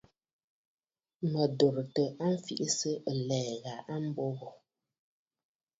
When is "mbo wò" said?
4.05-4.49